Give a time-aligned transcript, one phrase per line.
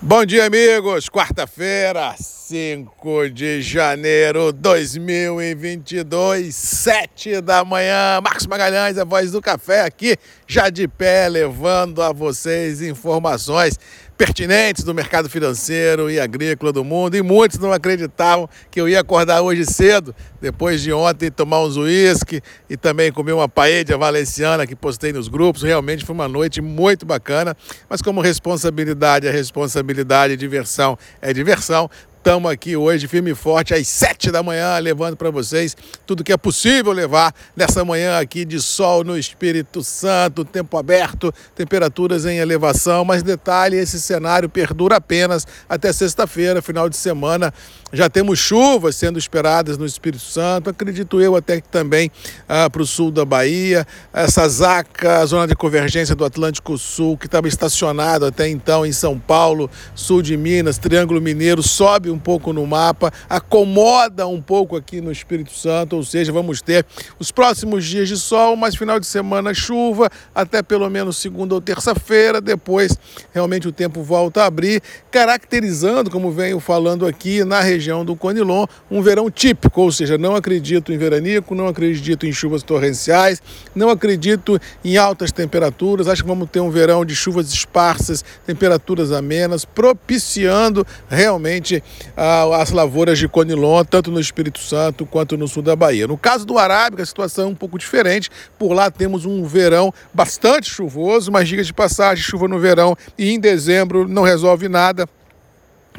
[0.00, 1.08] Bom dia, amigos.
[1.08, 2.14] Quarta-feira,
[2.48, 8.22] 5 de janeiro de 2022, 7 da manhã.
[8.24, 13.78] Marcos Magalhães, a voz do café aqui, já de pé, levando a vocês informações
[14.18, 17.16] pertinentes do mercado financeiro e agrícola do mundo.
[17.16, 21.76] E muitos não acreditavam que eu ia acordar hoje cedo, depois de ontem tomar uns
[21.76, 25.62] uísque e também comer uma paella valenciana que postei nos grupos.
[25.62, 27.56] Realmente foi uma noite muito bacana,
[27.88, 33.86] mas como responsabilidade é responsabilidade, diversão é diversão, Estamos aqui hoje, firme e forte, às
[33.86, 38.60] sete da manhã, levando para vocês tudo que é possível levar nessa manhã aqui de
[38.60, 43.04] sol no Espírito Santo, tempo aberto, temperaturas em elevação.
[43.04, 47.54] Mas detalhe: esse cenário perdura apenas até sexta-feira, final de semana.
[47.90, 52.10] Já temos chuvas sendo esperadas no Espírito Santo, acredito eu até que também
[52.46, 53.86] ah, para o sul da Bahia.
[54.12, 59.18] Essa zaca, zona de convergência do Atlântico Sul, que estava estacionado até então em São
[59.18, 65.00] Paulo, sul de Minas, Triângulo Mineiro, sobe um pouco no mapa, acomoda um pouco aqui
[65.00, 66.84] no Espírito Santo, ou seja, vamos ter
[67.18, 71.60] os próximos dias de sol, mas final de semana chuva, até pelo menos segunda ou
[71.60, 72.96] terça-feira, depois
[73.32, 78.66] realmente o tempo volta a abrir, caracterizando, como venho falando aqui, na região do Conilon,
[78.90, 83.42] um verão típico, ou seja, não acredito em veranico, não acredito em chuvas torrenciais,
[83.74, 89.12] não acredito em altas temperaturas, acho que vamos ter um verão de chuvas esparsas, temperaturas
[89.12, 91.82] amenas, propiciando realmente
[92.16, 96.06] as lavouras de Conilon, tanto no Espírito Santo quanto no sul da Bahia.
[96.06, 99.92] No caso do Arábica, a situação é um pouco diferente, por lá temos um verão
[100.12, 105.08] bastante chuvoso, mas diga de passagem, chuva no verão e em dezembro não resolve nada,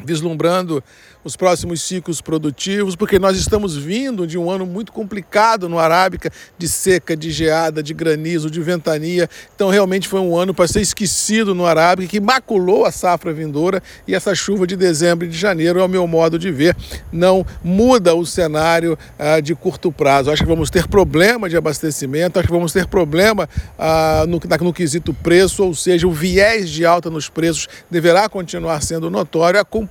[0.04, 0.82] vislumbrando
[1.22, 6.32] os próximos ciclos produtivos, porque nós estamos vindo de um ano muito complicado no Arábica,
[6.56, 9.28] de seca, de geada, de granizo, de ventania.
[9.54, 13.82] Então, realmente foi um ano para ser esquecido no Arábica, que maculou a safra vindoura
[14.08, 16.74] e essa chuva de dezembro e de janeiro, ao meu modo de ver,
[17.12, 20.30] não muda o cenário ah, de curto prazo.
[20.30, 23.48] Acho que vamos ter problema de abastecimento, acho que vamos ter problema
[23.78, 28.82] ah, no, no quesito preço, ou seja, o viés de alta nos preços deverá continuar
[28.82, 29.89] sendo notório, acompanhado,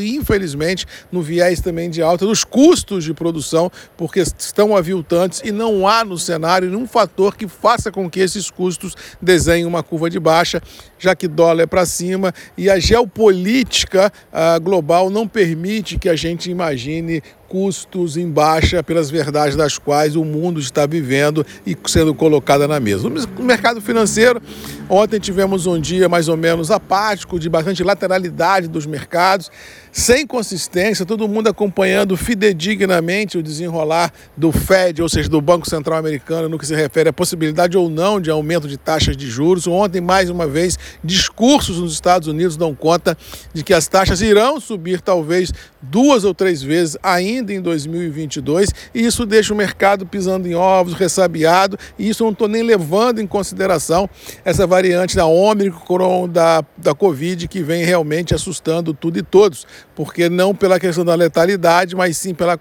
[0.00, 5.88] infelizmente, no viés também de alta dos custos de produção, porque estão aviltantes e não
[5.88, 10.20] há no cenário nenhum fator que faça com que esses custos desenhem uma curva de
[10.20, 10.62] baixa,
[10.98, 16.16] já que dólar é para cima e a geopolítica uh, global não permite que a
[16.16, 22.14] gente imagine custos em baixa pelas verdades das quais o mundo está vivendo e sendo
[22.14, 23.08] colocada na mesa.
[23.08, 24.40] No mercado financeiro,
[24.88, 29.50] ontem tivemos um dia mais ou menos apático, de bastante lateralidade dos mercados,
[29.90, 35.98] sem consistência, todo mundo acompanhando fidedignamente o desenrolar do Fed, ou seja, do Banco Central
[35.98, 39.66] Americano, no que se refere à possibilidade ou não de aumento de taxas de juros.
[39.66, 43.18] Ontem, mais uma vez, discursos nos Estados Unidos dão conta
[43.52, 49.06] de que as taxas irão subir talvez duas ou três vezes ainda em 2022, e
[49.06, 53.20] isso deixa o mercado pisando em ovos, ressabiado, e isso eu não estou nem levando
[53.20, 54.08] em consideração
[54.44, 60.28] essa variante da Omicron da, da Covid que vem realmente assustando tudo e todos, porque
[60.28, 62.56] não pela questão da letalidade, mas sim pela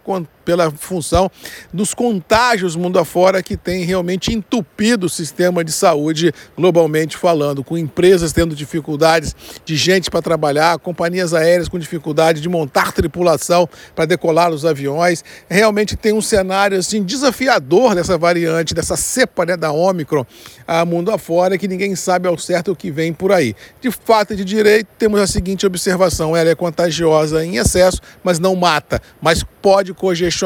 [0.49, 1.29] pela função
[1.71, 7.77] dos contágios mundo afora que tem realmente entupido o sistema de saúde globalmente falando, com
[7.77, 14.05] empresas tendo dificuldades de gente para trabalhar, companhias aéreas com dificuldade de montar tripulação para
[14.05, 15.23] decolar os aviões.
[15.47, 20.25] Realmente tem um cenário assim desafiador dessa variante, dessa cepa né, da Omicron
[20.65, 23.55] a mundo afora que ninguém sabe ao certo o que vem por aí.
[23.81, 28.55] De fato de direito, temos a seguinte observação: ela é contagiosa em excesso, mas não
[28.55, 30.38] mata, mas pode congestionar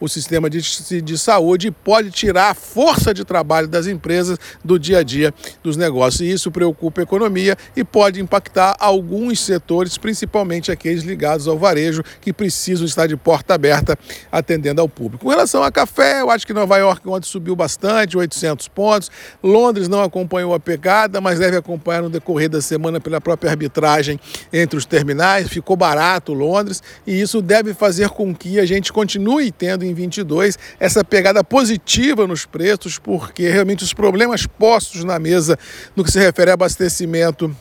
[0.00, 0.60] o sistema de,
[1.02, 5.32] de saúde e pode tirar a força de trabalho das empresas do dia a dia
[5.62, 6.20] dos negócios.
[6.20, 12.02] E isso preocupa a economia e pode impactar alguns setores, principalmente aqueles ligados ao varejo,
[12.20, 13.98] que precisam estar de porta aberta
[14.30, 15.24] atendendo ao público.
[15.24, 19.10] Com relação a café, eu acho que Nova York ontem subiu bastante, 800 pontos.
[19.42, 24.18] Londres não acompanhou a pegada, mas deve acompanhar no decorrer da semana pela própria arbitragem
[24.52, 25.48] entre os terminais.
[25.48, 30.58] Ficou barato Londres e isso deve fazer com que a gente continue tendo em 22
[30.78, 35.58] essa pegada positiva nos preços, porque realmente os problemas postos na mesa
[35.94, 37.54] no que se refere a abastecimento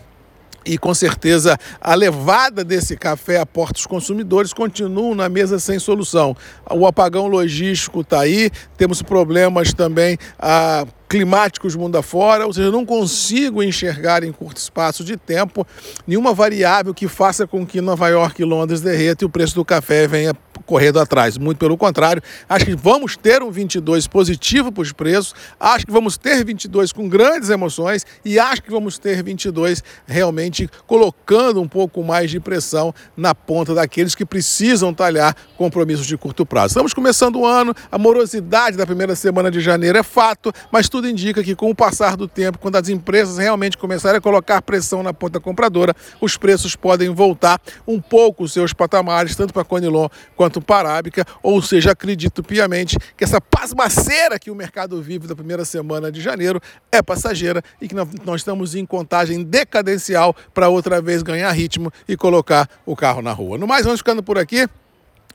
[0.65, 5.77] e com certeza a levada desse café a porta dos consumidores continuam na mesa sem
[5.79, 6.35] solução.
[6.71, 10.17] O apagão logístico está aí, temos problemas também.
[10.39, 15.63] A climáticos mundo afora, ou seja, não consigo enxergar em curto espaço de tempo
[16.07, 19.63] nenhuma variável que faça com que Nova York e Londres derreta e o preço do
[19.63, 20.33] café venha
[20.65, 21.37] correndo atrás.
[21.37, 25.91] Muito pelo contrário, acho que vamos ter um 22 positivo para os preços, acho que
[25.91, 31.67] vamos ter 22 com grandes emoções e acho que vamos ter 22 realmente colocando um
[31.67, 36.67] pouco mais de pressão na ponta daqueles que precisam talhar compromissos de curto prazo.
[36.67, 41.07] Estamos começando o ano, a morosidade da primeira semana de janeiro é fato, mas tudo
[41.07, 45.03] indica que com o passar do tempo, quando as empresas realmente começarem a colocar pressão
[45.03, 50.07] na ponta compradora, os preços podem voltar um pouco os seus patamares, tanto para Conilon
[50.35, 55.35] quanto quanto parábica, ou seja, acredito piamente que essa pasmaceira que o mercado vive da
[55.35, 56.61] primeira semana de janeiro
[56.91, 62.15] é passageira e que nós estamos em contagem decadencial para outra vez ganhar ritmo e
[62.15, 63.57] colocar o carro na rua.
[63.57, 64.67] No mais, vamos ficando por aqui.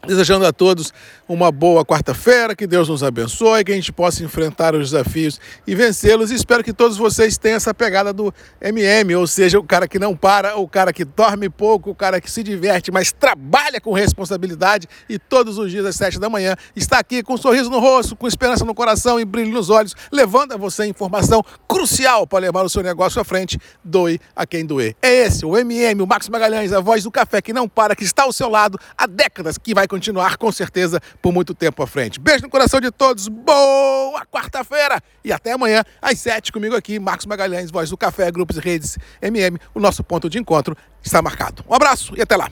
[0.07, 0.93] Desejando a todos
[1.29, 5.75] uma boa quarta-feira, que Deus nos abençoe, que a gente possa enfrentar os desafios e
[5.75, 6.31] vencê-los.
[6.31, 10.17] Espero que todos vocês tenham essa pegada do MM, ou seja, o cara que não
[10.17, 14.87] para, o cara que dorme pouco, o cara que se diverte, mas trabalha com responsabilidade
[15.09, 18.15] e todos os dias às sete da manhã está aqui com um sorriso no rosto,
[18.15, 22.65] com esperança no coração e brilho nos olhos, levando a você informação crucial para levar
[22.65, 23.59] o seu negócio à frente.
[23.83, 24.95] Doe a quem doer.
[25.03, 28.05] É esse, o MM, o Max Magalhães, a voz do café que não para, que
[28.05, 32.21] está ao seu lado há décadas, que continuar com certeza por muito tempo à frente.
[32.21, 37.27] Beijo no coração de todos, boa quarta-feira e até amanhã às sete comigo aqui, Marcos
[37.27, 39.59] Magalhães, voz do Café, Grupos e Redes MM.
[39.75, 41.65] O nosso ponto de encontro está marcado.
[41.69, 42.51] Um abraço e até lá.